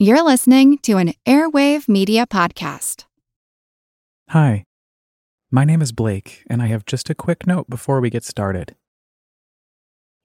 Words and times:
You're 0.00 0.22
listening 0.22 0.78
to 0.82 0.98
an 0.98 1.14
Airwave 1.26 1.88
Media 1.88 2.24
Podcast. 2.24 3.06
Hi, 4.28 4.62
my 5.50 5.64
name 5.64 5.82
is 5.82 5.90
Blake, 5.90 6.44
and 6.48 6.62
I 6.62 6.68
have 6.68 6.86
just 6.86 7.10
a 7.10 7.16
quick 7.16 7.48
note 7.48 7.68
before 7.68 8.00
we 8.00 8.08
get 8.08 8.22
started. 8.22 8.76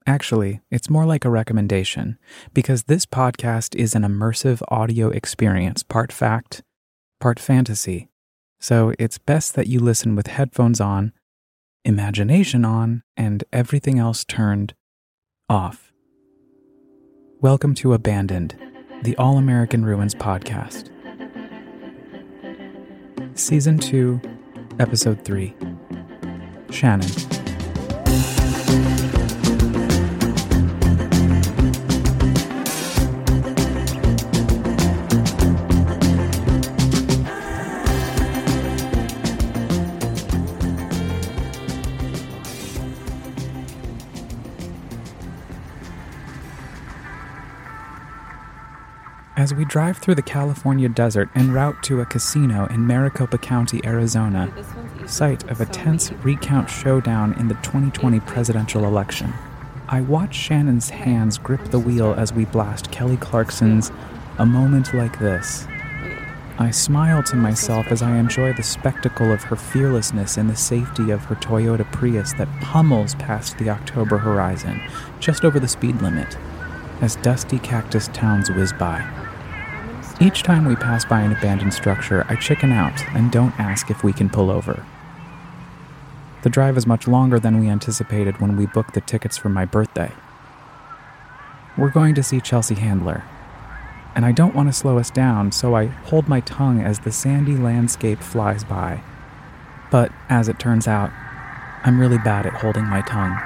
Actually, 0.05 0.61
it's 0.69 0.91
more 0.91 1.07
like 1.07 1.25
a 1.25 1.29
recommendation, 1.31 2.19
because 2.53 2.83
this 2.83 3.07
podcast 3.07 3.73
is 3.73 3.95
an 3.95 4.03
immersive 4.03 4.61
audio 4.67 5.09
experience, 5.09 5.81
part 5.81 6.11
fact, 6.11 6.61
part 7.19 7.39
fantasy. 7.39 8.09
So 8.59 8.93
it's 8.99 9.17
best 9.17 9.55
that 9.55 9.65
you 9.65 9.79
listen 9.79 10.15
with 10.15 10.27
headphones 10.27 10.79
on, 10.79 11.13
imagination 11.83 12.63
on, 12.63 13.01
and 13.17 13.43
everything 13.51 13.97
else 13.97 14.23
turned 14.23 14.75
off. 15.49 15.91
Welcome 17.41 17.73
to 17.73 17.93
Abandoned 17.93 18.72
the 19.03 19.17
All 19.17 19.37
American 19.37 19.83
Ruins 19.83 20.15
podcast. 20.15 20.89
Season 23.37 23.77
2, 23.77 24.21
Episode 24.79 25.25
3 25.25 25.53
Shannon. 26.69 27.09
As 49.53 49.57
we 49.59 49.65
drive 49.65 49.99
through 49.99 50.15
the 50.15 50.23
California 50.23 50.89
desert 50.89 51.29
en 51.35 51.51
route 51.51 51.83
to 51.83 52.01
a 52.01 52.07
casino 52.07 52.65
in 52.71 52.87
Maricopa 52.87 53.37
County, 53.37 53.79
Arizona, 53.85 54.51
site 55.05 55.47
of 55.47 55.61
a 55.61 55.67
tense 55.67 56.11
recount 56.23 56.71
showdown 56.71 57.33
in 57.33 57.49
the 57.49 57.53
2020 57.61 58.19
presidential 58.21 58.83
election, 58.83 59.31
I 59.87 60.01
watch 60.01 60.33
Shannon's 60.33 60.89
hands 60.89 61.37
grip 61.37 61.65
the 61.65 61.77
wheel 61.77 62.15
as 62.15 62.33
we 62.33 62.45
blast 62.45 62.89
Kelly 62.91 63.15
Clarkson's 63.15 63.91
A 64.39 64.45
Moment 64.47 64.91
Like 64.91 65.19
This. 65.19 65.67
I 66.57 66.71
smile 66.71 67.21
to 67.21 67.35
myself 67.35 67.91
as 67.91 68.01
I 68.01 68.17
enjoy 68.17 68.53
the 68.53 68.63
spectacle 68.63 69.31
of 69.31 69.43
her 69.43 69.55
fearlessness 69.55 70.35
in 70.35 70.47
the 70.47 70.55
safety 70.55 71.11
of 71.11 71.25
her 71.25 71.35
Toyota 71.35 71.85
Prius 71.91 72.33
that 72.39 72.49
pummels 72.59 73.13
past 73.15 73.59
the 73.59 73.69
October 73.69 74.17
horizon, 74.17 74.81
just 75.19 75.45
over 75.45 75.59
the 75.59 75.67
speed 75.67 76.01
limit, 76.01 76.39
as 77.01 77.17
dusty 77.17 77.59
cactus 77.59 78.07
towns 78.13 78.49
whiz 78.49 78.73
by. 78.73 79.22
Each 80.21 80.43
time 80.43 80.65
we 80.65 80.75
pass 80.75 81.03
by 81.03 81.21
an 81.21 81.31
abandoned 81.31 81.73
structure, 81.73 82.25
I 82.29 82.35
chicken 82.35 82.71
out 82.71 83.03
and 83.15 83.31
don't 83.31 83.59
ask 83.59 83.89
if 83.89 84.03
we 84.03 84.13
can 84.13 84.29
pull 84.29 84.51
over. 84.51 84.85
The 86.43 86.49
drive 86.49 86.77
is 86.77 86.85
much 86.85 87.07
longer 87.07 87.39
than 87.39 87.59
we 87.59 87.67
anticipated 87.67 88.39
when 88.39 88.55
we 88.55 88.67
booked 88.67 88.93
the 88.93 89.01
tickets 89.01 89.37
for 89.37 89.49
my 89.49 89.65
birthday. 89.65 90.11
We're 91.77 91.89
going 91.89 92.13
to 92.15 92.23
see 92.23 92.39
Chelsea 92.39 92.75
Handler, 92.75 93.23
and 94.15 94.23
I 94.23 94.31
don't 94.31 94.53
want 94.53 94.69
to 94.69 94.73
slow 94.73 94.99
us 94.99 95.09
down, 95.09 95.51
so 95.51 95.75
I 95.75 95.87
hold 95.87 96.27
my 96.27 96.41
tongue 96.41 96.81
as 96.81 96.99
the 96.99 97.11
sandy 97.11 97.57
landscape 97.57 98.19
flies 98.19 98.63
by. 98.63 99.01
But 99.89 100.11
as 100.29 100.47
it 100.47 100.59
turns 100.59 100.87
out, 100.87 101.11
I'm 101.83 101.99
really 101.99 102.19
bad 102.19 102.45
at 102.45 102.53
holding 102.53 102.85
my 102.85 103.01
tongue. 103.01 103.39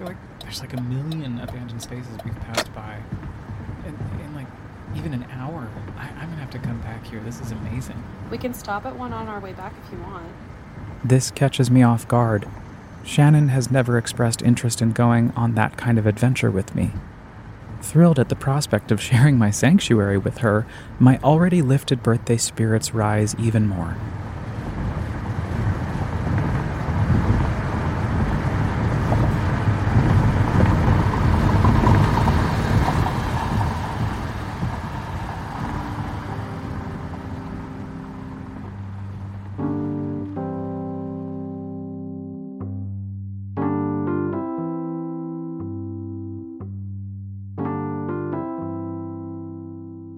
Feel 0.00 0.08
like 0.08 0.40
there's 0.40 0.60
like 0.60 0.72
a 0.72 0.80
million 0.80 1.38
abandoned 1.40 1.82
spaces 1.82 2.08
we've 2.24 2.40
passed 2.40 2.72
by. 2.74 2.98
In, 3.84 3.94
in 4.24 4.34
like 4.34 4.46
even 4.96 5.12
an 5.12 5.26
hour. 5.30 5.68
I, 5.98 6.08
I'm 6.08 6.30
gonna 6.30 6.40
have 6.40 6.50
to 6.52 6.58
come 6.58 6.80
back 6.80 7.04
here. 7.04 7.20
This 7.20 7.38
is 7.38 7.50
amazing. 7.50 8.02
We 8.30 8.38
can 8.38 8.54
stop 8.54 8.86
at 8.86 8.96
one 8.96 9.12
on 9.12 9.28
our 9.28 9.38
way 9.40 9.52
back 9.52 9.74
if 9.84 9.92
you 9.92 9.98
want. 9.98 10.26
This 11.04 11.30
catches 11.30 11.70
me 11.70 11.82
off 11.82 12.08
guard. 12.08 12.48
Shannon 13.04 13.48
has 13.48 13.70
never 13.70 13.98
expressed 13.98 14.40
interest 14.40 14.80
in 14.80 14.92
going 14.92 15.32
on 15.36 15.54
that 15.54 15.76
kind 15.76 15.98
of 15.98 16.06
adventure 16.06 16.50
with 16.50 16.74
me. 16.74 16.92
Thrilled 17.82 18.18
at 18.18 18.30
the 18.30 18.36
prospect 18.36 18.90
of 18.90 19.02
sharing 19.02 19.36
my 19.36 19.50
sanctuary 19.50 20.16
with 20.16 20.38
her, 20.38 20.66
my 20.98 21.18
already 21.18 21.60
lifted 21.60 22.02
birthday 22.02 22.38
spirits 22.38 22.94
rise 22.94 23.34
even 23.38 23.66
more. 23.66 23.98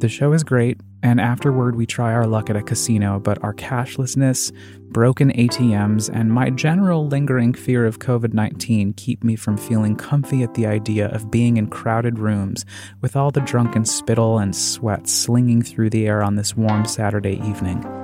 The 0.02 0.08
show 0.08 0.32
is 0.32 0.42
great, 0.42 0.80
and 1.04 1.20
afterward 1.20 1.76
we 1.76 1.86
try 1.86 2.12
our 2.12 2.26
luck 2.26 2.50
at 2.50 2.56
a 2.56 2.62
casino, 2.62 3.20
but 3.20 3.40
our 3.44 3.54
cashlessness, 3.54 4.50
broken 4.90 5.30
ATMs, 5.30 6.10
and 6.12 6.32
my 6.32 6.50
general 6.50 7.06
lingering 7.06 7.54
fear 7.54 7.86
of 7.86 8.00
COVID 8.00 8.34
19 8.34 8.94
keep 8.94 9.22
me 9.22 9.36
from 9.36 9.56
feeling 9.56 9.94
comfy 9.94 10.42
at 10.42 10.54
the 10.54 10.66
idea 10.66 11.06
of 11.10 11.30
being 11.30 11.56
in 11.56 11.68
crowded 11.68 12.18
rooms 12.18 12.64
with 13.00 13.14
all 13.14 13.30
the 13.30 13.42
drunken 13.42 13.84
spittle 13.84 14.38
and 14.38 14.56
sweat 14.56 15.06
slinging 15.06 15.62
through 15.62 15.90
the 15.90 16.08
air 16.08 16.20
on 16.20 16.34
this 16.34 16.56
warm 16.56 16.84
Saturday 16.84 17.40
evening. 17.46 18.01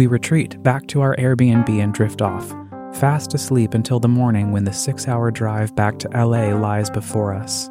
We 0.00 0.06
retreat 0.06 0.62
back 0.62 0.86
to 0.86 1.02
our 1.02 1.14
Airbnb 1.16 1.68
and 1.68 1.92
drift 1.92 2.22
off, 2.22 2.54
fast 2.94 3.34
asleep 3.34 3.74
until 3.74 4.00
the 4.00 4.08
morning 4.08 4.50
when 4.50 4.64
the 4.64 4.72
six 4.72 5.06
hour 5.06 5.30
drive 5.30 5.76
back 5.76 5.98
to 5.98 6.08
LA 6.08 6.54
lies 6.54 6.88
before 6.88 7.34
us. 7.34 7.68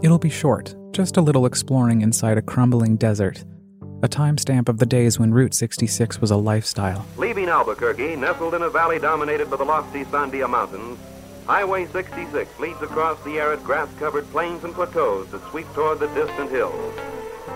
It'll 0.00 0.20
be 0.20 0.30
short, 0.30 0.76
just 0.92 1.16
a 1.16 1.20
little 1.20 1.44
exploring 1.44 2.02
inside 2.02 2.38
a 2.38 2.42
crumbling 2.42 2.96
desert, 2.96 3.44
a 4.04 4.08
timestamp 4.08 4.68
of 4.68 4.78
the 4.78 4.86
days 4.86 5.18
when 5.18 5.34
Route 5.34 5.54
66 5.54 6.20
was 6.20 6.30
a 6.30 6.36
lifestyle. 6.36 7.04
Leaving 7.16 7.48
Albuquerque, 7.48 8.14
nestled 8.14 8.54
in 8.54 8.62
a 8.62 8.70
valley 8.70 9.00
dominated 9.00 9.50
by 9.50 9.56
the 9.56 9.64
lofty 9.64 10.04
Sandia 10.04 10.48
Mountains, 10.48 11.00
Highway 11.46 11.86
66 11.86 12.60
leads 12.60 12.80
across 12.80 13.20
the 13.24 13.40
arid 13.40 13.64
grass-covered 13.64 14.30
plains 14.30 14.62
and 14.62 14.72
plateaus 14.72 15.26
that 15.32 15.42
sweep 15.50 15.66
toward 15.74 15.98
the 15.98 16.06
distant 16.14 16.52
hills. 16.52 16.94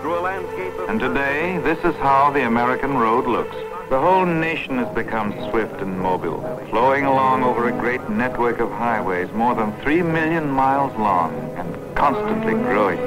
Through 0.01 0.19
a 0.19 0.21
landscape 0.21 0.73
of... 0.75 0.89
And 0.89 0.99
today, 0.99 1.57
this 1.57 1.77
is 1.79 1.93
how 1.95 2.31
the 2.31 2.45
American 2.45 2.97
road 2.97 3.27
looks. 3.27 3.55
The 3.89 3.99
whole 3.99 4.25
nation 4.25 4.77
has 4.77 4.93
become 4.95 5.33
swift 5.49 5.81
and 5.81 5.99
mobile, 5.99 6.41
flowing 6.69 7.05
along 7.05 7.43
over 7.43 7.67
a 7.67 7.71
great 7.71 8.07
network 8.09 8.59
of 8.59 8.71
highways 8.71 9.29
more 9.33 9.55
than 9.55 9.73
three 9.81 10.01
million 10.01 10.49
miles 10.49 10.95
long 10.97 11.33
and 11.57 11.95
constantly 11.95 12.53
growing. 12.53 12.99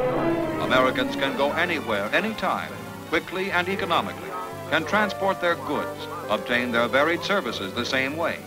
Americans 0.61 1.17
can 1.17 1.35
go 1.37 1.53
anywhere, 1.53 2.11
anytime, 2.15 2.73
quickly 3.09 3.51
and 3.53 3.69
economically, 3.69 4.31
can 4.71 4.85
transport 4.85 5.41
their 5.41 5.55
goods, 5.55 6.07
obtain 6.29 6.73
their 6.73 6.89
varied 6.89 7.23
services 7.23 7.73
the 7.73 7.87
same 7.87 8.17
way. 8.17 8.39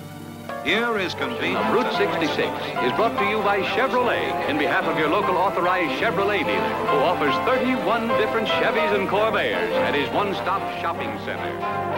Here 0.64 0.98
is 0.98 1.14
convenient. 1.14 1.64
Route 1.74 1.94
66 1.96 2.38
is 2.38 2.92
brought 2.94 3.18
to 3.20 3.26
you 3.30 3.38
by 3.44 3.62
Chevrolet 3.62 4.50
in 4.50 4.58
behalf 4.58 4.86
of 4.86 4.98
your 4.98 5.10
local 5.10 5.38
authorized 5.38 6.02
Chevrolet 6.02 6.44
dealer 6.44 6.74
who 6.88 6.98
offers 6.98 7.36
31 7.46 8.08
different 8.20 8.48
Chevys 8.48 9.00
and 9.00 9.08
Corvairs 9.08 9.72
at 9.84 9.94
his 9.94 10.10
one-stop 10.10 10.62
shopping 10.82 11.10
center. 11.24 11.96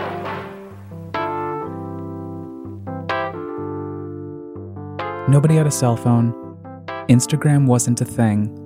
Nobody 5.30 5.56
had 5.56 5.68
a 5.68 5.72
cell 5.72 5.96
phone, 5.96 6.34
Instagram 7.08 7.68
wasn't 7.68 8.02
a 8.02 8.06
thing, 8.06 8.58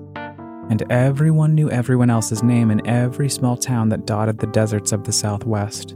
and 0.69 0.83
everyone 0.91 1.53
knew 1.53 1.69
everyone 1.69 2.09
else's 2.09 2.41
name 2.41 2.71
in 2.71 2.85
every 2.87 3.29
small 3.29 3.57
town 3.57 3.89
that 3.89 4.05
dotted 4.05 4.39
the 4.39 4.47
deserts 4.47 4.91
of 4.91 5.03
the 5.03 5.11
Southwest. 5.11 5.95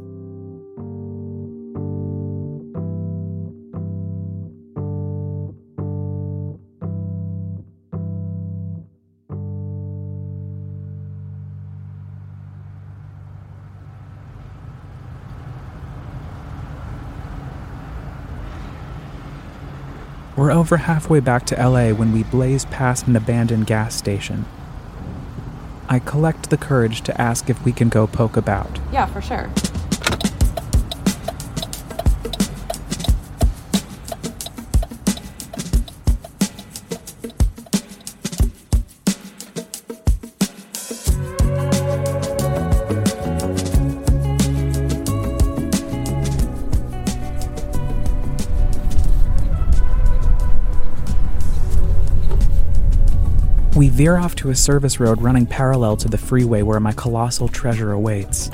We're 20.46 20.52
over 20.52 20.78
halfway 20.78 21.22
back 21.22 21.48
to 21.48 21.56
LA 21.56 21.90
when 21.90 22.12
we 22.12 22.22
blaze 22.22 22.66
past 22.66 23.08
an 23.08 23.16
abandoned 23.16 23.66
gas 23.66 23.96
station. 23.96 24.46
I 25.90 25.98
collect 25.98 26.52
the 26.52 26.56
courage 26.56 27.02
to 27.02 27.20
ask 27.20 27.50
if 27.50 27.66
we 27.66 27.72
can 27.72 27.90
go 27.90 28.06
poke 28.06 28.38
about. 28.38 28.80
Yeah, 28.92 29.08
for 29.08 29.22
sure. 29.22 29.50
Veer 53.96 54.18
off 54.18 54.36
to 54.36 54.50
a 54.50 54.56
service 54.56 55.00
road 55.00 55.22
running 55.22 55.46
parallel 55.46 55.96
to 55.96 56.10
the 56.10 56.18
freeway 56.18 56.62
where 56.62 56.82
my 56.82 56.92
colossal 56.92 57.48
treasure 57.48 57.94
awaits. 57.94 58.52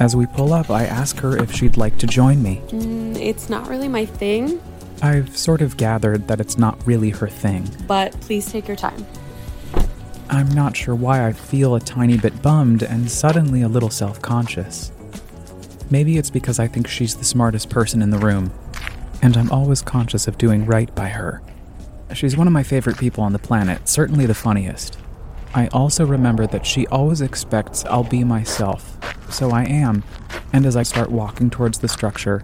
As 0.00 0.16
we 0.16 0.26
pull 0.26 0.52
up, 0.52 0.70
I 0.70 0.86
ask 0.86 1.16
her 1.18 1.36
if 1.36 1.52
she'd 1.52 1.76
like 1.76 1.96
to 1.98 2.08
join 2.08 2.42
me. 2.42 2.60
Mm, 2.68 3.16
it's 3.16 3.48
not 3.48 3.68
really 3.68 3.86
my 3.86 4.04
thing, 4.04 4.60
I've 5.02 5.36
sort 5.36 5.62
of 5.62 5.76
gathered 5.76 6.26
that 6.26 6.40
it's 6.40 6.58
not 6.58 6.84
really 6.86 7.10
her 7.10 7.28
thing. 7.28 7.68
but 7.86 8.12
please 8.20 8.50
take 8.50 8.66
your 8.66 8.76
time. 8.76 9.06
I'm 10.28 10.48
not 10.48 10.76
sure 10.76 10.94
why 10.94 11.26
I 11.26 11.32
feel 11.32 11.74
a 11.76 11.80
tiny 11.80 12.16
bit 12.16 12.42
bummed 12.42 12.82
and 12.82 13.10
suddenly 13.10 13.62
a 13.62 13.68
little 13.68 13.90
self 13.90 14.20
conscious. 14.20 14.90
Maybe 15.90 16.18
it's 16.18 16.30
because 16.30 16.58
I 16.58 16.66
think 16.66 16.88
she's 16.88 17.14
the 17.16 17.24
smartest 17.24 17.68
person 17.68 18.02
in 18.02 18.10
the 18.10 18.18
room, 18.18 18.52
and 19.22 19.36
I'm 19.36 19.50
always 19.52 19.82
conscious 19.82 20.26
of 20.26 20.38
doing 20.38 20.66
right 20.66 20.92
by 20.94 21.08
her. 21.08 21.42
She's 22.14 22.36
one 22.36 22.46
of 22.46 22.52
my 22.52 22.62
favorite 22.62 22.98
people 22.98 23.24
on 23.24 23.32
the 23.32 23.38
planet, 23.38 23.88
certainly 23.88 24.26
the 24.26 24.34
funniest. 24.34 24.98
I 25.54 25.68
also 25.68 26.06
remember 26.06 26.46
that 26.46 26.66
she 26.66 26.86
always 26.86 27.20
expects 27.20 27.84
I'll 27.86 28.04
be 28.04 28.24
myself, 28.24 28.98
so 29.30 29.50
I 29.50 29.64
am, 29.64 30.04
and 30.52 30.66
as 30.66 30.76
I 30.76 30.82
start 30.82 31.10
walking 31.10 31.50
towards 31.50 31.78
the 31.78 31.88
structure, 31.88 32.42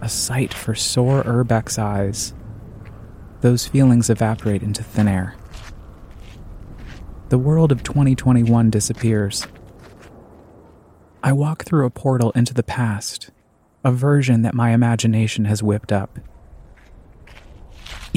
a 0.00 0.08
sight 0.08 0.54
for 0.54 0.74
sore 0.74 1.22
urbex 1.24 1.78
eyes. 1.78 2.34
Those 3.40 3.66
feelings 3.66 4.10
evaporate 4.10 4.62
into 4.62 4.82
thin 4.82 5.08
air. 5.08 5.36
The 7.28 7.38
world 7.38 7.70
of 7.72 7.82
2021 7.82 8.70
disappears. 8.70 9.46
I 11.22 11.32
walk 11.32 11.64
through 11.64 11.86
a 11.86 11.90
portal 11.90 12.30
into 12.32 12.54
the 12.54 12.62
past, 12.62 13.30
a 13.84 13.92
version 13.92 14.42
that 14.42 14.54
my 14.54 14.70
imagination 14.70 15.44
has 15.44 15.62
whipped 15.62 15.92
up. 15.92 16.18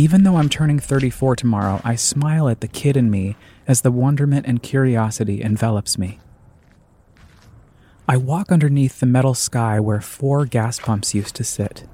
Even 0.01 0.23
though 0.23 0.37
I'm 0.37 0.49
turning 0.49 0.79
34 0.79 1.35
tomorrow, 1.35 1.79
I 1.83 1.93
smile 1.93 2.49
at 2.49 2.61
the 2.61 2.67
kid 2.67 2.97
in 2.97 3.11
me 3.11 3.35
as 3.67 3.81
the 3.81 3.91
wonderment 3.91 4.47
and 4.47 4.63
curiosity 4.63 5.43
envelops 5.43 5.95
me. 5.95 6.19
I 8.09 8.17
walk 8.17 8.51
underneath 8.51 8.99
the 8.99 9.05
metal 9.05 9.35
sky 9.35 9.79
where 9.79 10.01
four 10.01 10.47
gas 10.47 10.79
pumps 10.79 11.13
used 11.13 11.35
to 11.35 11.43
sit. 11.43 11.85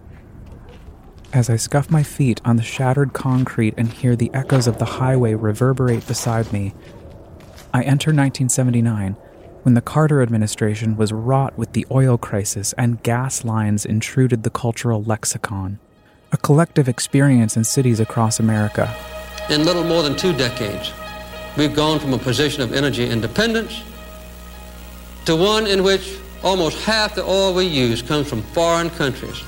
As 1.33 1.49
I 1.49 1.57
scuff 1.57 1.91
my 1.91 2.01
feet 2.01 2.39
on 2.45 2.55
the 2.55 2.63
shattered 2.63 3.11
concrete 3.11 3.73
and 3.75 3.91
hear 3.91 4.15
the 4.15 4.31
echoes 4.33 4.67
of 4.67 4.79
the 4.79 4.85
highway 4.85 5.33
reverberate 5.33 6.07
beside 6.07 6.53
me, 6.53 6.73
I 7.73 7.81
enter 7.81 8.11
1979 8.11 9.17
when 9.63 9.73
the 9.73 9.81
Carter 9.81 10.21
administration 10.21 10.95
was 10.95 11.11
wrought 11.11 11.57
with 11.57 11.73
the 11.73 11.85
oil 11.91 12.17
crisis 12.17 12.71
and 12.77 13.03
gas 13.03 13.43
lines 13.43 13.85
intruded 13.85 14.43
the 14.43 14.49
cultural 14.49 15.03
lexicon, 15.03 15.79
a 16.31 16.37
collective 16.37 16.89
experience 16.89 17.55
in 17.55 17.63
cities 17.63 17.99
across 17.99 18.39
America. 18.39 18.93
In 19.49 19.63
little 19.63 19.83
more 19.83 20.03
than 20.03 20.15
two 20.15 20.33
decades, 20.33 20.91
we've 21.57 21.75
gone 21.75 21.99
from 21.99 22.13
a 22.13 22.17
position 22.17 22.61
of 22.61 22.73
energy 22.73 23.09
independence 23.09 23.83
to 25.25 25.35
one 25.35 25.67
in 25.67 25.83
which 25.83 26.17
almost 26.43 26.77
half 26.83 27.15
the 27.15 27.23
oil 27.23 27.53
we 27.53 27.65
use 27.65 28.01
comes 28.01 28.29
from 28.29 28.41
foreign 28.41 28.89
countries 28.89 29.41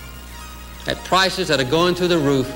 at 0.88 0.98
prices 1.06 1.48
that 1.48 1.60
are 1.60 1.70
going 1.70 1.96
through 1.96 2.08
the 2.08 2.18
roof. 2.18 2.48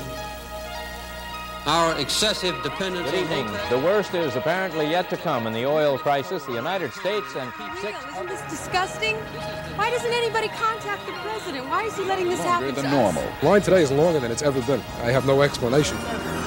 Our 1.66 1.98
excessive 1.98 2.62
dependence 2.62 3.10
Good 3.10 3.20
evening. 3.22 3.46
The 3.70 3.78
worst 3.78 4.12
is 4.12 4.36
apparently 4.36 4.90
yet 4.90 5.08
to 5.08 5.16
come 5.16 5.46
in 5.46 5.54
the 5.54 5.64
oil 5.64 5.96
crisis. 5.96 6.44
The 6.44 6.52
United 6.52 6.92
States 6.92 7.34
and 7.36 7.50
six. 7.80 7.96
Isn't 8.12 8.28
this 8.28 8.42
disgusting? 8.50 9.16
Why 9.76 9.88
doesn't 9.88 10.12
anybody 10.12 10.48
contact 10.48 11.06
the 11.06 11.12
president? 11.12 11.66
Why 11.70 11.84
is 11.84 11.96
he 11.96 12.04
letting 12.04 12.28
this 12.28 12.40
happen 12.40 12.74
Longer 12.74 12.82
to 12.82 13.20
us? 13.20 13.42
Line 13.42 13.62
today 13.62 13.80
is 13.80 13.90
longer 13.90 14.20
than 14.20 14.30
it's 14.30 14.42
ever 14.42 14.60
been. 14.60 14.80
I 15.00 15.10
have 15.10 15.24
no 15.24 15.40
explanation. 15.40 15.96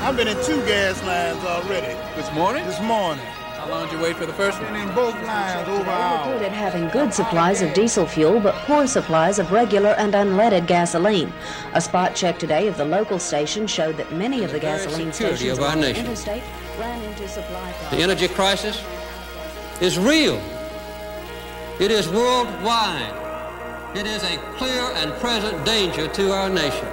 I've 0.01 0.15
been 0.15 0.27
in 0.27 0.37
two 0.43 0.63
gas 0.67 1.01
lines 1.03 1.43
already. 1.43 1.95
This 2.15 2.31
morning? 2.33 2.63
This 2.67 2.79
morning. 2.81 3.25
How 3.67 3.73
long 3.73 3.89
did 3.89 3.97
you 3.97 4.01
wait 4.01 4.15
for 4.15 4.25
the 4.25 4.31
first 4.31 4.61
one? 4.61 4.71
Been 4.71 4.87
in 4.87 4.95
both 4.95 5.13
lines 5.23 5.67
over 5.67 5.81
an 5.81 5.89
hour. 5.89 6.49
Having 6.51 6.87
good 6.87 7.13
supplies 7.13 7.61
of 7.61 7.73
diesel 7.73 8.05
fuel, 8.07 8.39
but 8.39 8.55
poor 8.65 8.87
supplies 8.87 9.39
of 9.39 9.51
regular 9.51 9.89
and 9.97 10.13
unleaded 10.13 10.67
gasoline. 10.67 11.33
A 11.73 11.81
spot 11.81 12.15
check 12.15 12.39
today 12.39 12.69
of 12.69 12.77
the 12.77 12.85
local 12.85 13.19
station 13.19 13.67
showed 13.67 13.97
that 13.97 14.13
many 14.13 14.45
of 14.45 14.53
the 14.53 14.59
gasoline 14.61 15.11
stations 15.11 15.51
of 15.51 15.59
our 15.59 15.65
along 15.65 15.81
the 15.81 15.87
nation. 15.87 16.05
interstate 16.05 16.43
ran 16.79 17.03
into 17.03 17.27
supply 17.27 17.73
The 17.91 17.97
energy 17.97 18.29
crisis 18.29 18.81
is 19.81 19.99
real. 19.99 20.41
It 21.81 21.91
is 21.91 22.07
worldwide. 22.07 23.97
It 23.97 24.07
is 24.07 24.23
a 24.23 24.37
clear 24.55 24.83
and 24.95 25.11
present 25.15 25.65
danger 25.65 26.07
to 26.07 26.31
our 26.31 26.49
nation. 26.49 26.87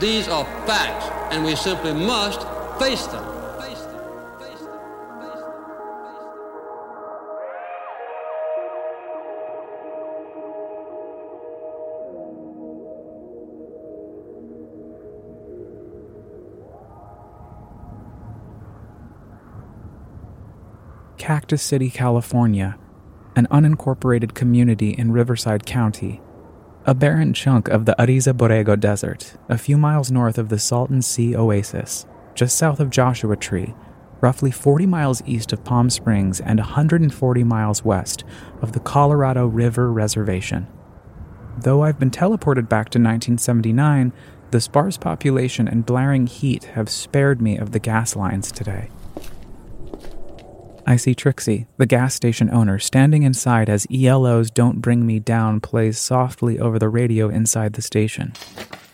These 0.00 0.28
are 0.28 0.46
facts, 0.66 1.10
and 1.30 1.44
we 1.44 1.56
simply 1.56 1.92
must. 1.92 2.40
Face 2.78 3.06
them. 3.08 3.37
Cactus 21.28 21.62
City, 21.62 21.90
California, 21.90 22.78
an 23.36 23.46
unincorporated 23.50 24.32
community 24.32 24.92
in 24.92 25.12
Riverside 25.12 25.66
County, 25.66 26.22
a 26.86 26.94
barren 26.94 27.34
chunk 27.34 27.68
of 27.68 27.84
the 27.84 27.94
Anza 27.98 28.32
Borrego 28.32 28.80
Desert, 28.80 29.36
a 29.46 29.58
few 29.58 29.76
miles 29.76 30.10
north 30.10 30.38
of 30.38 30.48
the 30.48 30.58
Salton 30.58 31.02
Sea 31.02 31.36
Oasis, 31.36 32.06
just 32.34 32.56
south 32.56 32.80
of 32.80 32.88
Joshua 32.88 33.36
Tree, 33.36 33.74
roughly 34.22 34.50
40 34.50 34.86
miles 34.86 35.22
east 35.26 35.52
of 35.52 35.64
Palm 35.64 35.90
Springs 35.90 36.40
and 36.40 36.60
140 36.60 37.44
miles 37.44 37.84
west 37.84 38.24
of 38.62 38.72
the 38.72 38.80
Colorado 38.80 39.46
River 39.46 39.92
Reservation. 39.92 40.66
Though 41.58 41.82
I've 41.82 41.98
been 41.98 42.10
teleported 42.10 42.70
back 42.70 42.88
to 42.88 42.98
1979, 42.98 44.14
the 44.50 44.62
sparse 44.62 44.96
population 44.96 45.68
and 45.68 45.84
blaring 45.84 46.26
heat 46.26 46.64
have 46.72 46.88
spared 46.88 47.42
me 47.42 47.58
of 47.58 47.72
the 47.72 47.78
gas 47.78 48.16
lines 48.16 48.50
today. 48.50 48.88
I 50.88 50.96
see 50.96 51.14
Trixie, 51.14 51.66
the 51.76 51.84
gas 51.84 52.14
station 52.14 52.48
owner, 52.48 52.78
standing 52.78 53.22
inside 53.22 53.68
as 53.68 53.86
ELO's 53.92 54.50
Don't 54.50 54.80
Bring 54.80 55.04
Me 55.04 55.18
Down 55.18 55.60
plays 55.60 55.98
softly 55.98 56.58
over 56.58 56.78
the 56.78 56.88
radio 56.88 57.28
inside 57.28 57.74
the 57.74 57.82
station. 57.82 58.32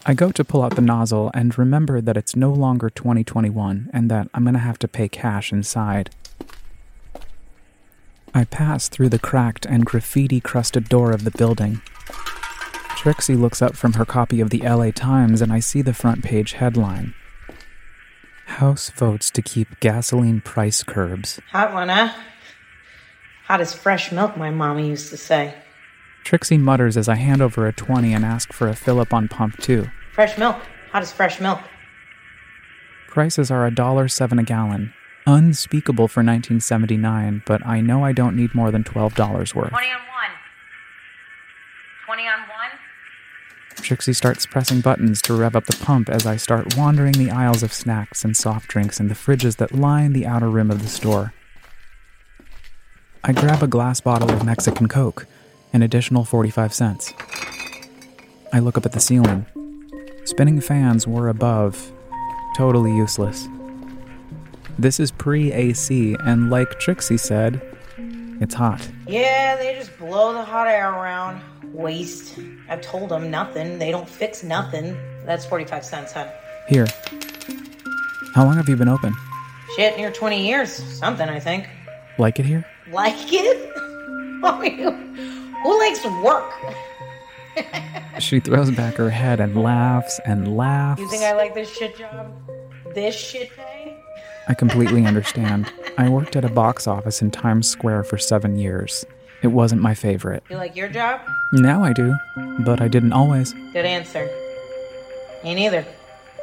I 0.05 0.15
go 0.15 0.33
to 0.33 0.43
pull 0.43 0.65
out 0.65 0.75
the 0.75 0.83
nozzle 0.83 1.31
and 1.35 1.57
remember 1.57 2.01
that 2.01 2.17
it's 2.17 2.35
no 2.35 2.53
longer 2.53 2.91
2021 2.91 3.91
and 3.93 4.11
that 4.11 4.29
I'm 4.35 4.43
going 4.43 4.55
to 4.55 4.59
have 4.59 4.81
to 4.81 4.89
pay 4.89 5.09
cash 5.09 5.53
inside. 5.53 6.11
I 8.35 8.43
pass 8.43 8.89
through 8.89 9.11
the 9.11 9.21
cracked 9.21 9.65
and 9.65 9.87
graffiti 9.87 10.41
crusted 10.41 10.89
door 10.89 11.13
of 11.13 11.23
the 11.23 11.31
building. 11.31 11.81
Trixie 12.97 13.37
looks 13.37 13.63
up 13.63 13.77
from 13.77 13.93
her 13.93 14.05
copy 14.05 14.41
of 14.41 14.51
the 14.51 14.69
LA 14.69 14.91
Times 14.91 15.41
and 15.41 15.53
I 15.53 15.61
see 15.61 15.81
the 15.81 15.95
front 15.95 16.25
page 16.25 16.55
headline 16.55 17.15
House 18.47 18.91
votes 18.91 19.31
to 19.31 19.43
keep 19.43 19.81
gasoline 19.81 20.41
price 20.41 20.83
curbs. 20.83 21.41
Hot 21.51 21.73
one, 21.73 21.89
huh? 21.89 22.13
Hot 23.47 23.61
as 23.61 23.75
fresh 23.75 24.13
milk, 24.13 24.37
my 24.37 24.51
mama 24.51 24.83
used 24.83 25.11
to 25.11 25.17
say. 25.17 25.55
Trixie 26.25 26.59
mutters 26.59 26.97
as 26.97 27.09
I 27.09 27.17
hand 27.17 27.43
over 27.43 27.67
a 27.67 27.73
20 27.73 28.13
and 28.15 28.25
ask 28.25 28.53
for 28.53 28.69
a 28.69 28.75
fill 28.75 29.01
up 29.01 29.13
on 29.13 29.29
pump 29.29 29.59
2. 29.59 29.87
Fresh 30.13 30.39
milk. 30.39 30.57
Hot 30.93 31.03
as 31.03 31.13
fresh 31.13 31.41
milk. 31.41 31.61
Prices 33.09 33.51
are 33.51 33.69
$1.07 33.71 34.41
a 34.41 34.43
gallon. 34.43 34.93
Unspeakable 35.27 36.09
for 36.09 36.21
1979, 36.21 37.43
but 37.47 37.65
I 37.67 37.81
know 37.81 38.05
I 38.05 38.13
don't 38.13 38.37
need 38.37 38.55
more 38.55 38.71
than 38.71 38.85
$12 38.85 39.55
worth. 39.55 39.71
20 39.71 39.87
on 39.89 39.93
one. 39.93 40.31
20 42.07 42.23
on 42.27 42.41
one. 42.41 42.54
Trixie 43.85 44.15
starts 44.15 44.47
pressing 44.47 44.81
buttons 44.81 45.21
to 45.21 45.35
rev 45.35 45.55
up 45.55 45.67
the 45.67 45.77
pump 45.85 46.09
as 46.09 46.25
I 46.25 46.39
start 46.39 46.75
wandering 46.75 47.13
the 47.13 47.31
aisles 47.31 47.63
of 47.63 47.71
snacks 47.71 48.25
and 48.25 48.35
soft 48.35 48.67
drinks 48.67 48.99
in 48.99 49.09
the 49.09 49.15
fridges 49.15 49.57
that 49.57 49.75
line 49.75 50.15
the 50.15 50.25
outer 50.25 50.49
rim 50.49 50.71
of 50.71 50.83
the 50.83 50.89
store. 50.89 51.35
I 53.23 53.33
grab 53.33 53.63
a 53.63 53.67
glass 53.67 54.01
bottle 54.01 54.33
of 54.33 54.43
Mexican 54.43 54.89
Coke, 54.89 55.27
an 55.75 55.83
additional 55.83 56.25
45 56.25 56.73
cents. 56.73 57.13
I 58.55 58.61
look 58.61 58.79
up 58.79 58.87
at 58.87 58.93
the 58.93 59.01
ceiling. 59.01 59.45
Spinning 60.25 60.63
fans 60.63 61.07
were 61.07 61.29
above, 61.29 61.93
totally 62.57 62.97
useless. 62.97 63.49
This 64.79 64.99
is 64.99 65.11
pre 65.11 65.53
AC, 65.53 66.17
and 66.21 66.49
like 66.49 66.81
Trixie 66.81 67.19
said, 67.19 67.61
it's 68.41 68.55
hot. 68.55 68.87
Yeah, 69.07 69.57
they 69.57 69.75
just 69.75 69.97
blow 69.99 70.33
the 70.33 70.45
hot 70.45 70.69
air 70.69 70.91
around. 70.91 71.41
Waste. 71.73 72.39
I've 72.69 72.81
told 72.81 73.09
them 73.11 73.31
nothing. 73.31 73.79
They 73.79 73.91
don't 73.91 74.09
fix 74.09 74.43
nothing. 74.43 74.97
That's 75.25 75.45
45 75.47 75.85
cents, 75.85 76.13
huh? 76.13 76.31
Here. 76.69 76.87
How 78.35 78.45
long 78.45 78.57
have 78.57 78.69
you 78.69 78.77
been 78.77 78.89
open? 78.89 79.15
Shit, 79.77 79.97
near 79.97 80.11
20 80.11 80.47
years. 80.47 80.73
Something, 80.73 81.29
I 81.29 81.41
think. 81.41 81.69
Like 82.19 82.39
it 82.39 82.47
here? 82.47 82.65
Like 82.91 83.15
it? 83.33 83.71
Who, 84.45 84.91
who 85.63 85.79
likes 85.79 86.05
work? 86.23 86.53
She 88.19 88.41
throws 88.41 88.71
back 88.71 88.95
her 88.97 89.09
head 89.11 89.41
and 89.41 89.61
laughs 89.61 90.21
and 90.27 90.57
laughs. 90.57 91.01
You 91.01 91.09
think 91.09 91.23
I 91.23 91.33
like 91.33 91.55
this 91.55 91.75
shit 91.75 91.97
job? 91.97 92.33
This 92.95 93.15
shit 93.15 93.51
pay? 93.57 93.74
I 94.49 94.55
completely 94.55 95.07
understand. 95.07 95.73
I 95.97 96.09
worked 96.09 96.37
at 96.37 96.45
a 96.45 96.49
box 96.51 96.87
office 96.87 97.23
in 97.23 97.31
Times 97.31 97.69
Square 97.69 98.05
for 98.05 98.19
seven 98.19 98.57
years. 98.57 99.05
It 99.43 99.49
wasn't 99.49 99.81
my 99.83 99.95
favorite. 99.95 100.43
You 100.51 100.57
like 100.57 100.77
your 100.77 100.89
job? 100.89 101.21
Now 101.53 101.83
I 101.83 101.93
do, 101.93 102.15
but 102.61 102.81
I 102.81 102.89
didn't 102.89 103.13
always. 103.13 103.53
Good 103.73 103.85
answer. 103.85 104.29
Me 105.43 105.55
neither. 105.55 105.85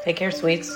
Take 0.03 0.15
care, 0.15 0.31
sweets. 0.31 0.75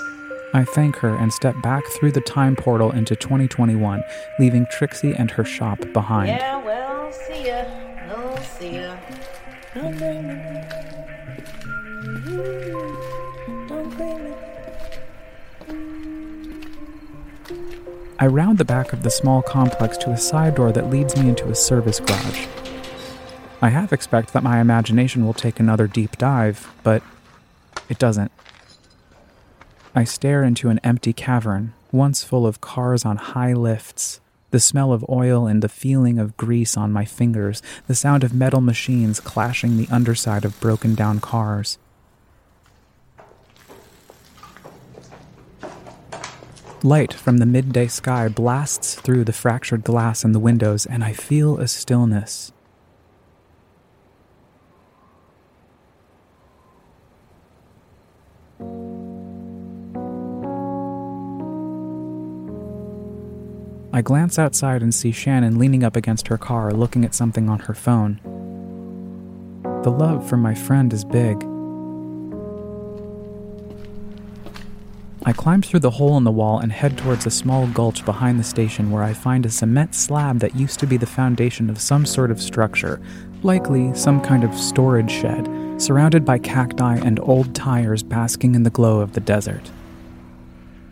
I 0.54 0.64
thank 0.64 0.96
her 0.96 1.14
and 1.16 1.32
step 1.32 1.54
back 1.62 1.84
through 1.86 2.12
the 2.12 2.20
time 2.20 2.56
portal 2.56 2.92
into 2.92 3.16
2021, 3.16 4.02
leaving 4.38 4.66
Trixie 4.70 5.14
and 5.14 5.30
her 5.32 5.44
shop 5.44 5.80
behind. 5.92 6.28
Yeah, 6.28 6.64
well, 6.64 7.12
see 7.12 7.46
ya. 7.46 7.64
We'll 8.08 8.36
see 8.38 8.76
ya. 8.76 8.96
I 18.18 18.26
round 18.26 18.56
the 18.56 18.64
back 18.64 18.94
of 18.94 19.02
the 19.02 19.10
small 19.10 19.42
complex 19.42 19.98
to 19.98 20.10
a 20.10 20.16
side 20.16 20.54
door 20.54 20.72
that 20.72 20.88
leads 20.88 21.18
me 21.18 21.28
into 21.28 21.50
a 21.50 21.54
service 21.54 22.00
garage. 22.00 22.46
I 23.60 23.68
half 23.68 23.92
expect 23.92 24.32
that 24.32 24.42
my 24.42 24.58
imagination 24.58 25.26
will 25.26 25.34
take 25.34 25.60
another 25.60 25.86
deep 25.86 26.16
dive, 26.16 26.72
but 26.82 27.02
it 27.90 27.98
doesn't. 27.98 28.32
I 29.94 30.04
stare 30.04 30.42
into 30.42 30.70
an 30.70 30.80
empty 30.82 31.12
cavern, 31.12 31.74
once 31.92 32.24
full 32.24 32.46
of 32.46 32.62
cars 32.62 33.04
on 33.04 33.18
high 33.18 33.52
lifts. 33.52 34.20
The 34.50 34.60
smell 34.60 34.94
of 34.94 35.04
oil 35.10 35.46
and 35.46 35.62
the 35.62 35.68
feeling 35.68 36.18
of 36.18 36.38
grease 36.38 36.74
on 36.74 36.92
my 36.92 37.04
fingers, 37.04 37.62
the 37.86 37.94
sound 37.94 38.24
of 38.24 38.32
metal 38.32 38.62
machines 38.62 39.20
clashing 39.20 39.76
the 39.76 39.88
underside 39.90 40.46
of 40.46 40.58
broken 40.58 40.94
down 40.94 41.20
cars. 41.20 41.76
Light 46.86 47.12
from 47.12 47.38
the 47.38 47.46
midday 47.46 47.88
sky 47.88 48.28
blasts 48.28 48.94
through 48.94 49.24
the 49.24 49.32
fractured 49.32 49.82
glass 49.82 50.22
in 50.22 50.30
the 50.30 50.38
windows, 50.38 50.86
and 50.86 51.02
I 51.02 51.14
feel 51.14 51.58
a 51.58 51.66
stillness. 51.66 52.52
I 63.92 64.00
glance 64.00 64.38
outside 64.38 64.80
and 64.80 64.94
see 64.94 65.10
Shannon 65.10 65.58
leaning 65.58 65.82
up 65.82 65.96
against 65.96 66.28
her 66.28 66.38
car, 66.38 66.70
looking 66.70 67.04
at 67.04 67.16
something 67.16 67.48
on 67.48 67.58
her 67.58 67.74
phone. 67.74 68.20
The 69.82 69.90
love 69.90 70.28
for 70.28 70.36
my 70.36 70.54
friend 70.54 70.92
is 70.92 71.04
big. 71.04 71.44
I 75.28 75.32
climb 75.32 75.60
through 75.60 75.80
the 75.80 75.90
hole 75.90 76.16
in 76.16 76.22
the 76.22 76.30
wall 76.30 76.60
and 76.60 76.70
head 76.70 76.96
towards 76.96 77.26
a 77.26 77.32
small 77.32 77.66
gulch 77.66 78.04
behind 78.04 78.38
the 78.38 78.44
station 78.44 78.92
where 78.92 79.02
I 79.02 79.12
find 79.12 79.44
a 79.44 79.50
cement 79.50 79.92
slab 79.92 80.38
that 80.38 80.54
used 80.54 80.78
to 80.78 80.86
be 80.86 80.96
the 80.96 81.04
foundation 81.04 81.68
of 81.68 81.80
some 81.80 82.06
sort 82.06 82.30
of 82.30 82.40
structure, 82.40 83.00
likely 83.42 83.92
some 83.92 84.20
kind 84.20 84.44
of 84.44 84.54
storage 84.54 85.10
shed, 85.10 85.82
surrounded 85.82 86.24
by 86.24 86.38
cacti 86.38 86.94
and 86.98 87.18
old 87.18 87.56
tires 87.56 88.04
basking 88.04 88.54
in 88.54 88.62
the 88.62 88.70
glow 88.70 89.00
of 89.00 89.14
the 89.14 89.20
desert. 89.20 89.72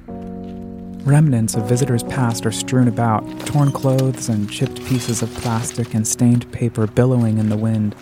Remnants 0.09 1.55
of 1.55 1.69
visitors 1.69 2.03
past 2.03 2.45
are 2.45 2.51
strewn 2.51 2.89
about, 2.89 3.23
torn 3.47 3.71
clothes 3.71 4.29
and 4.29 4.51
chipped 4.51 4.85
pieces 4.85 5.23
of 5.23 5.33
plastic 5.35 5.95
and 5.95 6.09
stained 6.09 6.51
paper 6.51 6.89
billowing 6.89 7.39
in 7.39 7.51
the 7.51 7.57
wind. 7.57 7.95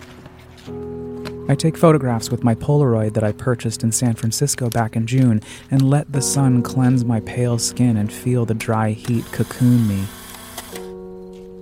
I 1.49 1.55
take 1.55 1.77
photographs 1.77 2.29
with 2.31 2.43
my 2.43 2.55
Polaroid 2.55 3.13
that 3.15 3.23
I 3.23 3.33
purchased 3.33 3.83
in 3.83 3.91
San 3.91 4.13
Francisco 4.15 4.69
back 4.69 4.95
in 4.95 5.05
June 5.05 5.41
and 5.69 5.89
let 5.89 6.09
the 6.09 6.21
sun 6.21 6.63
cleanse 6.63 7.03
my 7.03 7.19
pale 7.19 7.59
skin 7.59 7.97
and 7.97 8.11
feel 8.11 8.45
the 8.45 8.53
dry 8.53 8.91
heat 8.91 9.25
cocoon 9.33 9.85
me. 9.85 10.05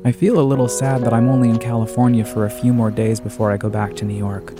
I 0.05 0.11
feel 0.11 0.39
a 0.39 0.41
little 0.41 0.67
sad 0.67 1.01
that 1.01 1.13
I'm 1.13 1.27
only 1.27 1.49
in 1.49 1.57
California 1.57 2.23
for 2.23 2.45
a 2.45 2.49
few 2.49 2.73
more 2.73 2.91
days 2.91 3.19
before 3.19 3.51
I 3.51 3.57
go 3.57 3.69
back 3.69 3.95
to 3.95 4.05
New 4.05 4.17
York. 4.17 4.53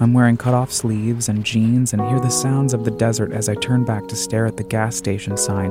I'm 0.00 0.14
wearing 0.14 0.38
cut 0.38 0.54
off 0.54 0.72
sleeves 0.72 1.28
and 1.28 1.44
jeans 1.44 1.92
and 1.92 2.00
hear 2.00 2.20
the 2.20 2.30
sounds 2.30 2.72
of 2.72 2.86
the 2.86 2.90
desert 2.90 3.32
as 3.32 3.50
I 3.50 3.54
turn 3.56 3.84
back 3.84 4.08
to 4.08 4.16
stare 4.16 4.46
at 4.46 4.56
the 4.56 4.64
gas 4.64 4.96
station 4.96 5.36
sign, 5.36 5.70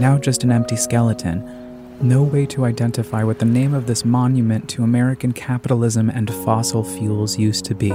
now 0.00 0.18
just 0.18 0.42
an 0.42 0.50
empty 0.50 0.74
skeleton. 0.74 1.69
No 2.02 2.22
way 2.22 2.46
to 2.46 2.64
identify 2.64 3.22
what 3.24 3.40
the 3.40 3.44
name 3.44 3.74
of 3.74 3.86
this 3.86 4.06
monument 4.06 4.70
to 4.70 4.82
American 4.82 5.34
capitalism 5.34 6.08
and 6.08 6.32
fossil 6.32 6.82
fuels 6.82 7.38
used 7.38 7.66
to 7.66 7.74
be. 7.74 7.92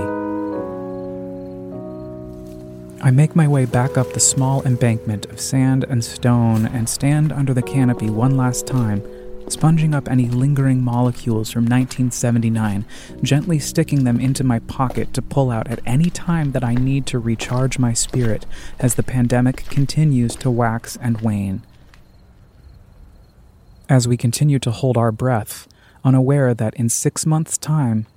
I 3.01 3.09
make 3.09 3.35
my 3.35 3.47
way 3.47 3.65
back 3.65 3.97
up 3.97 4.13
the 4.13 4.19
small 4.19 4.61
embankment 4.63 5.25
of 5.31 5.41
sand 5.41 5.85
and 5.85 6.05
stone 6.05 6.67
and 6.67 6.87
stand 6.87 7.31
under 7.31 7.51
the 7.51 7.63
canopy 7.63 8.11
one 8.11 8.37
last 8.37 8.67
time, 8.67 9.01
sponging 9.49 9.95
up 9.95 10.07
any 10.07 10.27
lingering 10.27 10.83
molecules 10.83 11.49
from 11.49 11.63
1979, 11.63 12.85
gently 13.23 13.57
sticking 13.57 14.03
them 14.03 14.19
into 14.19 14.43
my 14.43 14.59
pocket 14.59 15.15
to 15.15 15.21
pull 15.23 15.49
out 15.49 15.67
at 15.67 15.81
any 15.83 16.11
time 16.11 16.51
that 16.51 16.63
I 16.63 16.75
need 16.75 17.07
to 17.07 17.17
recharge 17.17 17.79
my 17.79 17.93
spirit 17.93 18.45
as 18.79 18.93
the 18.93 19.03
pandemic 19.03 19.65
continues 19.65 20.35
to 20.35 20.51
wax 20.51 20.95
and 21.01 21.21
wane. 21.21 21.63
As 23.87 24.07
we 24.07 24.17
continue 24.17 24.57
to 24.59 24.71
hold 24.71 24.97
our 24.97 25.11
breath, 25.11 25.67
unaware 26.03 26.55
that 26.55 26.73
in 26.73 26.89
six 26.89 27.23
months' 27.23 27.57
time, 27.57 28.07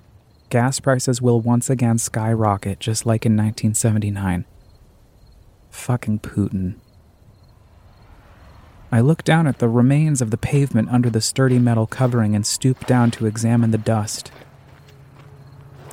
gas 0.49 0.79
prices 0.79 1.21
will 1.21 1.41
once 1.41 1.69
again 1.69 1.99
skyrocket 1.99 2.79
just 2.79 3.05
like 3.05 3.23
in 3.23 3.33
1979. 3.33 4.45
Fucking 5.69 6.19
Putin. 6.19 6.75
I 8.91 8.99
look 9.01 9.23
down 9.23 9.45
at 9.45 9.59
the 9.59 9.69
remains 9.69 10.23
of 10.23 10.31
the 10.31 10.37
pavement 10.37 10.89
under 10.89 11.11
the 11.11 11.21
sturdy 11.21 11.59
metal 11.59 11.85
covering 11.85 12.35
and 12.35 12.47
stoop 12.47 12.87
down 12.87 13.11
to 13.11 13.27
examine 13.27 13.69
the 13.69 13.77
dust. 13.77 14.31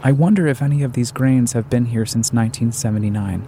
I 0.02 0.12
wonder 0.12 0.46
if 0.46 0.62
any 0.62 0.82
of 0.82 0.94
these 0.94 1.12
grains 1.12 1.52
have 1.52 1.68
been 1.68 1.86
here 1.86 2.06
since 2.06 2.32
1979. 2.32 3.46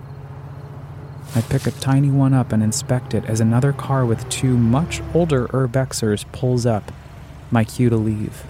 I 1.34 1.42
pick 1.42 1.66
a 1.66 1.70
tiny 1.70 2.10
one 2.10 2.32
up 2.32 2.52
and 2.52 2.62
inspect 2.62 3.14
it 3.14 3.24
as 3.26 3.40
another 3.40 3.72
car 3.72 4.04
with 4.06 4.28
two 4.28 4.56
much 4.56 5.02
older 5.14 5.46
urbexers 5.48 6.24
pulls 6.32 6.66
up, 6.66 6.90
my 7.50 7.64
cue 7.64 7.90
to 7.90 7.96
leave. 7.96 8.44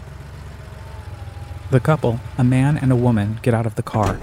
The 1.70 1.80
couple, 1.80 2.20
a 2.38 2.44
man 2.44 2.78
and 2.78 2.90
a 2.90 2.96
woman, 2.96 3.40
get 3.42 3.52
out 3.52 3.66
of 3.66 3.74
the 3.74 3.82
car. 3.82 4.18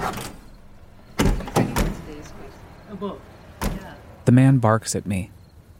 The 4.25 4.31
man 4.31 4.57
barks 4.57 4.95
at 4.95 5.05
me. 5.05 5.29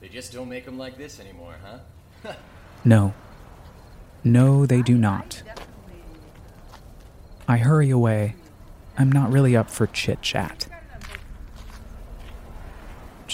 They 0.01 0.07
just 0.07 0.31
don't 0.31 0.47
make 0.47 0.65
them 0.65 0.77
like 0.77 0.97
this 0.97 1.19
anymore, 1.19 1.55
huh? 1.63 2.33
No. 2.85 3.15
No, 4.23 4.67
they 4.67 4.83
do 4.83 4.95
not. 4.95 5.41
I 7.47 7.57
hurry 7.57 7.89
away. 7.89 8.35
I'm 8.97 9.11
not 9.11 9.31
really 9.31 9.55
up 9.55 9.71
for 9.71 9.87
chit 9.87 10.21
chat. 10.21 10.67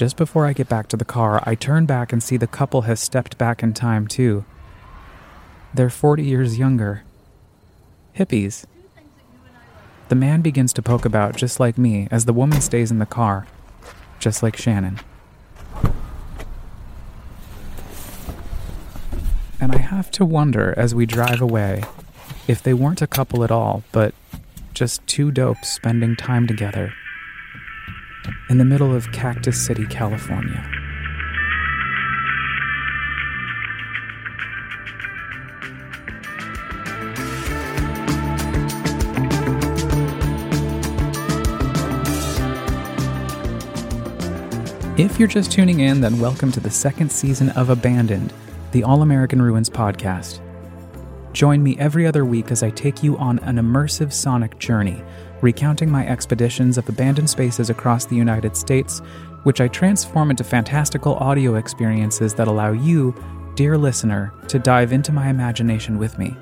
Just 0.01 0.17
before 0.17 0.48
I 0.48 0.53
get 0.53 0.67
back 0.67 0.88
to 0.88 0.98
the 0.98 1.05
car, 1.05 1.43
I 1.46 1.53
turn 1.53 1.86
back 1.86 2.12
and 2.12 2.24
see 2.24 2.36
the 2.36 2.48
couple 2.48 2.81
has 2.81 3.00
stepped 3.00 3.38
back 3.38 3.62
in 3.62 3.72
time, 3.72 4.08
too. 4.08 4.46
They're 5.75 5.91
40 5.91 6.24
years 6.24 6.58
younger. 6.58 7.03
Hippies. 8.17 8.65
The 10.10 10.15
man 10.15 10.41
begins 10.41 10.74
to 10.74 10.81
poke 10.81 11.05
about 11.05 11.36
just 11.36 11.60
like 11.60 11.77
me 11.77 12.08
as 12.10 12.25
the 12.25 12.34
woman 12.34 12.62
stays 12.62 12.89
in 12.89 12.98
the 12.98 13.05
car, 13.05 13.46
just 14.17 14.41
like 14.41 14.58
Shannon. 14.58 15.00
And 19.60 19.72
I 19.72 19.77
have 19.77 20.10
to 20.13 20.25
wonder 20.25 20.74
as 20.75 20.96
we 20.96 21.05
drive 21.05 21.41
away 21.41 21.84
if 22.48 22.63
they 22.63 22.74
weren't 22.74 23.03
a 23.03 23.08
couple 23.08 23.43
at 23.43 23.51
all, 23.51 23.84
but 23.91 24.15
just 24.74 25.05
two 25.05 25.29
dopes 25.29 25.70
spending 25.70 26.15
time 26.15 26.48
together 26.48 26.91
in 28.51 28.58
the 28.58 28.65
middle 28.65 28.93
of 28.93 29.10
Cactus 29.13 29.65
City, 29.65 29.86
California. 29.86 30.62
If 44.98 45.17
you're 45.17 45.29
just 45.29 45.50
tuning 45.50 45.79
in, 45.79 46.01
then 46.01 46.20
welcome 46.20 46.51
to 46.51 46.60
the 46.60 46.70
second 46.70 47.10
season 47.10 47.51
of 47.51 47.70
Abandoned, 47.70 48.34
the 48.74 48.84
All 48.84 49.01
American 49.01 49.41
Ruins 49.41 49.70
podcast. 49.70 50.41
Join 51.33 51.63
me 51.63 51.77
every 51.77 52.05
other 52.05 52.25
week 52.25 52.51
as 52.51 52.61
I 52.61 52.71
take 52.71 53.03
you 53.03 53.17
on 53.17 53.39
an 53.39 53.55
immersive 53.55 54.11
sonic 54.11 54.59
journey, 54.59 55.01
recounting 55.41 55.89
my 55.89 56.05
expeditions 56.05 56.77
of 56.77 56.89
abandoned 56.89 57.29
spaces 57.29 57.69
across 57.69 58.05
the 58.05 58.17
United 58.17 58.57
States, 58.57 59.00
which 59.43 59.61
I 59.61 59.69
transform 59.69 60.29
into 60.29 60.43
fantastical 60.43 61.15
audio 61.15 61.55
experiences 61.55 62.33
that 62.33 62.47
allow 62.47 62.73
you, 62.73 63.15
dear 63.55 63.77
listener, 63.77 64.33
to 64.50 64.59
dive 64.59 64.91
into 64.91 65.13
my 65.13 65.29
imagination 65.29 65.97
with 65.97 66.19
me. 66.19 66.35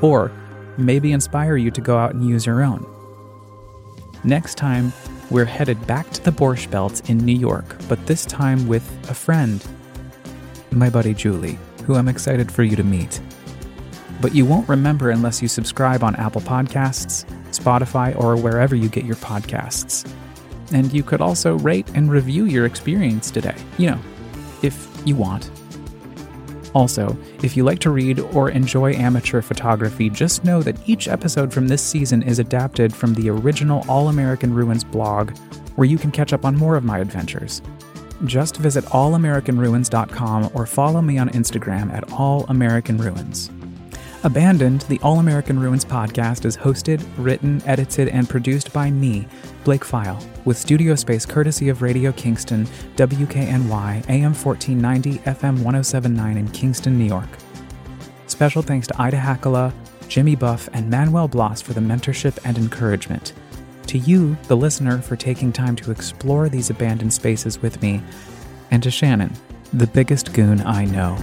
Or 0.00 0.30
maybe 0.78 1.12
inspire 1.12 1.56
you 1.56 1.72
to 1.72 1.80
go 1.80 1.98
out 1.98 2.14
and 2.14 2.26
use 2.26 2.46
your 2.46 2.62
own. 2.62 2.86
Next 4.22 4.56
time, 4.56 4.92
we're 5.30 5.44
headed 5.44 5.84
back 5.86 6.08
to 6.10 6.22
the 6.22 6.30
Borscht 6.30 6.70
Belt 6.70 7.08
in 7.10 7.18
New 7.18 7.36
York, 7.36 7.76
but 7.88 8.06
this 8.06 8.24
time 8.24 8.68
with 8.68 8.84
a 9.10 9.14
friend, 9.14 9.64
my 10.70 10.88
buddy 10.88 11.14
Julie, 11.14 11.58
who 11.84 11.96
I'm 11.96 12.08
excited 12.08 12.50
for 12.50 12.62
you 12.62 12.76
to 12.76 12.84
meet. 12.84 13.20
But 14.20 14.34
you 14.34 14.44
won't 14.44 14.68
remember 14.68 15.10
unless 15.10 15.40
you 15.40 15.48
subscribe 15.48 16.04
on 16.04 16.14
Apple 16.16 16.42
Podcasts, 16.42 17.24
Spotify, 17.50 18.18
or 18.18 18.36
wherever 18.36 18.74
you 18.74 18.88
get 18.88 19.04
your 19.04 19.16
podcasts. 19.16 20.10
And 20.72 20.92
you 20.92 21.02
could 21.02 21.20
also 21.20 21.58
rate 21.58 21.88
and 21.94 22.10
review 22.10 22.44
your 22.44 22.66
experience 22.66 23.30
today, 23.30 23.56
you 23.78 23.90
know, 23.90 24.00
if 24.62 24.88
you 25.04 25.16
want. 25.16 25.50
Also, 26.74 27.16
if 27.42 27.56
you 27.56 27.64
like 27.64 27.80
to 27.80 27.90
read 27.90 28.20
or 28.20 28.50
enjoy 28.50 28.92
amateur 28.94 29.42
photography, 29.42 30.08
just 30.08 30.44
know 30.44 30.62
that 30.62 30.88
each 30.88 31.08
episode 31.08 31.52
from 31.52 31.66
this 31.66 31.82
season 31.82 32.22
is 32.22 32.38
adapted 32.38 32.94
from 32.94 33.14
the 33.14 33.28
original 33.28 33.84
All 33.88 34.08
American 34.08 34.54
Ruins 34.54 34.84
blog, 34.84 35.36
where 35.74 35.88
you 35.88 35.98
can 35.98 36.12
catch 36.12 36.32
up 36.32 36.44
on 36.44 36.56
more 36.56 36.76
of 36.76 36.84
my 36.84 37.00
adventures. 37.00 37.62
Just 38.24 38.58
visit 38.58 38.84
allamericanruins.com 38.84 40.50
or 40.54 40.66
follow 40.66 41.00
me 41.00 41.18
on 41.18 41.30
Instagram 41.30 41.92
at 41.92 42.06
allamericanruins. 42.08 43.59
Abandoned, 44.22 44.82
the 44.82 45.00
All 45.02 45.18
American 45.18 45.58
Ruins 45.58 45.82
podcast 45.82 46.44
is 46.44 46.54
hosted, 46.54 47.02
written, 47.16 47.62
edited, 47.64 48.08
and 48.08 48.28
produced 48.28 48.70
by 48.70 48.90
me, 48.90 49.26
Blake 49.64 49.82
Pfeil, 49.82 50.22
with 50.44 50.58
studio 50.58 50.94
space 50.94 51.24
courtesy 51.24 51.70
of 51.70 51.80
Radio 51.80 52.12
Kingston, 52.12 52.66
WKNY, 52.96 54.10
AM 54.10 54.34
1490, 54.34 55.20
FM 55.20 55.62
1079 55.62 56.36
in 56.36 56.48
Kingston, 56.48 56.98
New 56.98 57.06
York. 57.06 57.30
Special 58.26 58.60
thanks 58.60 58.86
to 58.88 59.00
Ida 59.00 59.16
Hakala, 59.16 59.72
Jimmy 60.06 60.36
Buff, 60.36 60.68
and 60.74 60.90
Manuel 60.90 61.26
Blas 61.26 61.62
for 61.62 61.72
the 61.72 61.80
mentorship 61.80 62.38
and 62.44 62.58
encouragement. 62.58 63.32
To 63.86 63.96
you, 63.96 64.36
the 64.48 64.56
listener, 64.56 64.98
for 64.98 65.16
taking 65.16 65.50
time 65.50 65.76
to 65.76 65.90
explore 65.90 66.50
these 66.50 66.68
abandoned 66.68 67.14
spaces 67.14 67.62
with 67.62 67.80
me, 67.80 68.02
and 68.70 68.82
to 68.82 68.90
Shannon, 68.90 69.32
the 69.72 69.86
biggest 69.86 70.34
goon 70.34 70.60
I 70.60 70.84
know. 70.84 71.16